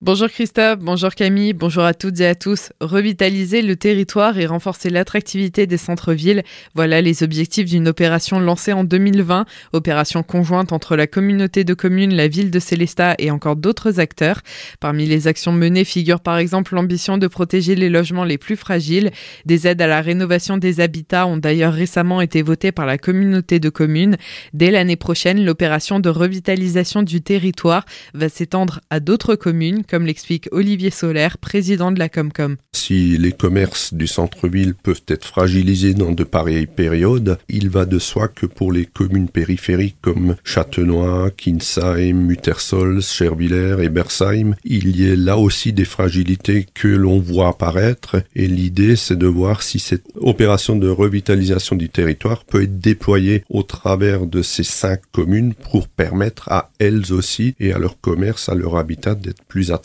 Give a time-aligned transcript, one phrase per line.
[0.00, 2.70] Bonjour Christophe, bonjour Camille, bonjour à toutes et à tous.
[2.80, 6.44] Revitaliser le territoire et renforcer l'attractivité des centres-villes,
[6.76, 12.14] voilà les objectifs d'une opération lancée en 2020, opération conjointe entre la communauté de communes,
[12.14, 14.42] la ville de Célestat et encore d'autres acteurs.
[14.78, 19.10] Parmi les actions menées figure par exemple l'ambition de protéger les logements les plus fragiles.
[19.46, 23.58] Des aides à la rénovation des habitats ont d'ailleurs récemment été votées par la communauté
[23.58, 24.16] de communes.
[24.52, 27.84] Dès l'année prochaine, l'opération de revitalisation du territoire
[28.14, 32.56] va s'étendre à d'autres communes comme l'explique Olivier Solaire, président de la Comcom.
[32.72, 37.98] Si les commerces du centre-ville peuvent être fragilisés dans de pareilles périodes, il va de
[37.98, 45.10] soi que pour les communes périphériques comme Châtenois, Kinsheim, Muttersols, Chervillers et Bersheim, il y
[45.10, 49.78] a là aussi des fragilités que l'on voit apparaître et l'idée c'est de voir si
[49.78, 55.54] cette opération de revitalisation du territoire peut être déployée au travers de ces cinq communes
[55.54, 59.77] pour permettre à elles aussi et à leur commerce, à leur habitat d'être plus attractifs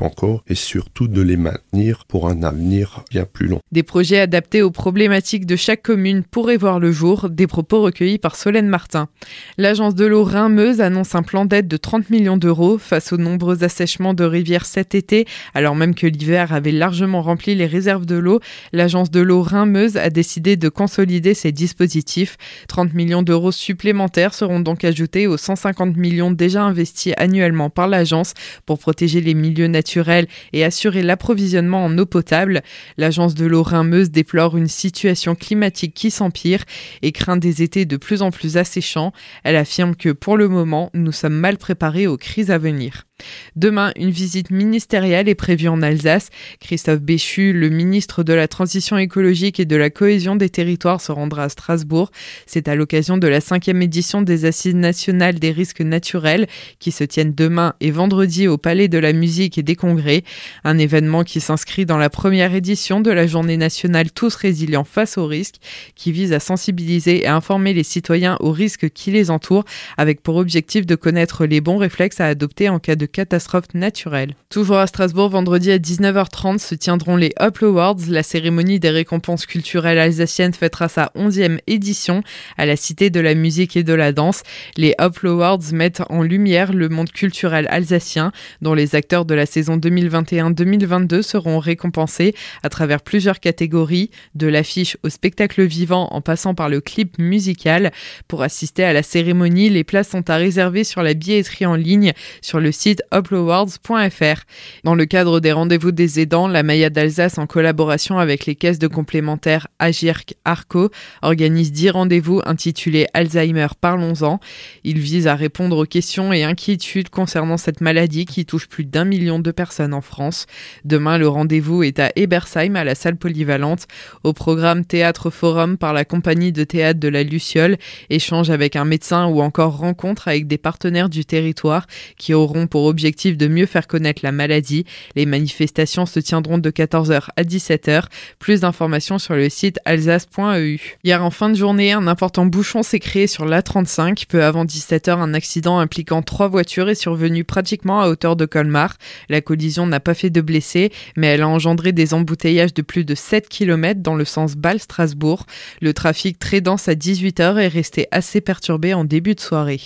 [0.00, 3.60] encore et surtout de les maintenir pour un avenir bien plus long.
[3.72, 8.18] Des projets adaptés aux problématiques de chaque commune pourraient voir le jour, des propos recueillis
[8.18, 9.08] par Solène Martin.
[9.56, 13.64] L'agence de l'eau Rhin-Meuse annonce un plan d'aide de 30 millions d'euros face aux nombreux
[13.64, 18.16] assèchements de rivières cet été, alors même que l'hiver avait largement rempli les réserves de
[18.16, 18.40] l'eau.
[18.72, 22.36] L'agence de l'eau Rhin-Meuse a décidé de consolider ces dispositifs.
[22.68, 28.34] 30 millions d'euros supplémentaires seront donc ajoutés aux 150 millions déjà investis annuellement par l'agence
[28.66, 32.62] pour protéger les milieux naturels et assurer l'approvisionnement en eau potable.
[32.96, 36.64] L'agence de l'eau Rhin-Meuse déplore une situation climatique qui s'empire
[37.02, 39.12] et craint des étés de plus en plus asséchants.
[39.44, 43.07] Elle affirme que pour le moment, nous sommes mal préparés aux crises à venir.
[43.56, 46.30] Demain, une visite ministérielle est prévue en Alsace.
[46.60, 51.10] Christophe Béchu, le ministre de la Transition écologique et de la cohésion des territoires, se
[51.10, 52.10] rendra à Strasbourg.
[52.46, 56.46] C'est à l'occasion de la cinquième édition des Assises nationales des risques naturels
[56.78, 60.22] qui se tiennent demain et vendredi au Palais de la musique et des congrès.
[60.62, 65.18] Un événement qui s'inscrit dans la première édition de la Journée nationale Tous résilients face
[65.18, 65.56] aux risques,
[65.96, 69.64] qui vise à sensibiliser et informer les citoyens aux risques qui les entourent,
[69.96, 74.34] avec pour objectif de connaître les bons réflexes à adopter en cas de catastrophe naturelle.
[74.50, 77.96] Toujours à Strasbourg, vendredi à 19h30 se tiendront les Up Awards.
[78.08, 82.22] La cérémonie des récompenses culturelles alsaciennes fêtera sa 11e édition
[82.56, 84.42] à la Cité de la musique et de la danse.
[84.76, 88.32] Les Up Awards mettent en lumière le monde culturel alsacien,
[88.62, 94.96] dont les acteurs de la saison 2021-2022 seront récompensés à travers plusieurs catégories, de l'affiche
[95.02, 97.92] au spectacle vivant en passant par le clip musical.
[98.28, 102.12] Pour assister à la cérémonie, les places sont à réserver sur la billetterie en ligne
[102.40, 104.42] sur le site uploawards.fr.
[104.84, 108.78] Dans le cadre des rendez-vous des aidants, la Maya d'Alsace, en collaboration avec les caisses
[108.78, 110.90] de complémentaires Agirc Arco,
[111.22, 114.40] organise 10 rendez-vous intitulés Alzheimer Parlons-en.
[114.84, 119.04] Ils visent à répondre aux questions et inquiétudes concernant cette maladie qui touche plus d'un
[119.04, 120.46] million de personnes en France.
[120.84, 123.86] Demain, le rendez-vous est à Ebersheim, à la salle polyvalente.
[124.24, 127.76] Au programme Théâtre Forum par la compagnie de théâtre de la Luciole,
[128.10, 131.86] échange avec un médecin ou encore rencontre avec des partenaires du territoire
[132.16, 134.84] qui auront pour objectif de mieux faire connaître la maladie.
[135.14, 138.04] Les manifestations se tiendront de 14h à 17h.
[138.38, 140.96] Plus d'informations sur le site alsace.eu.
[141.04, 144.26] Hier en fin de journée, un important bouchon s'est créé sur l'A35.
[144.28, 148.96] Peu avant 17h, un accident impliquant trois voitures est survenu pratiquement à hauteur de Colmar.
[149.28, 153.04] La collision n'a pas fait de blessés, mais elle a engendré des embouteillages de plus
[153.04, 155.46] de 7 km dans le sens Bâle-Strasbourg.
[155.80, 159.80] Le trafic très dense à 18h est resté assez perturbé en début de soirée.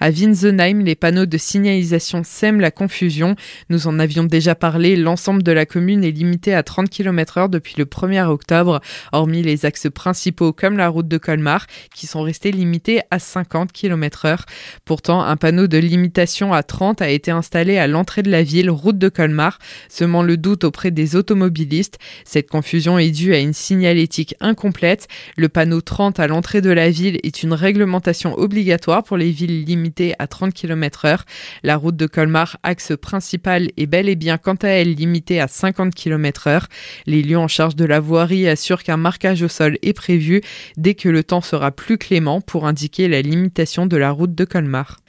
[0.00, 3.36] À Winsenheim, les panneaux de signalisation sème la confusion.
[3.68, 7.48] Nous en avions déjà parlé, l'ensemble de la commune est limité à 30 km heure
[7.48, 8.80] depuis le 1er octobre,
[9.12, 13.70] hormis les axes principaux comme la route de Colmar, qui sont restés limités à 50
[13.70, 14.44] km heure.
[14.84, 18.70] Pourtant, un panneau de limitation à 30 a été installé à l'entrée de la ville,
[18.70, 22.00] route de Colmar, semant le doute auprès des automobilistes.
[22.24, 25.06] Cette confusion est due à une signalétique incomplète.
[25.36, 29.62] Le panneau 30 à l'entrée de la ville est une réglementation obligatoire pour les villes
[29.62, 31.24] limitées à 30 km heure.
[31.62, 32.21] La route de Colmar,
[32.62, 36.68] axe principal, est bel et bien quant à elle limitée à 50 km heure.
[37.06, 40.40] Les lieux en charge de la voirie assurent qu'un marquage au sol est prévu
[40.76, 44.44] dès que le temps sera plus clément pour indiquer la limitation de la route de
[44.44, 45.01] Colmar.